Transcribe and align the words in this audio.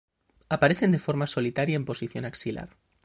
Aparecen 0.49 0.89
de 0.89 0.97
forma 1.05 1.27
solitaria 1.27 1.75
en 1.79 1.85
posición 1.89 2.23
axilar. 2.25 2.69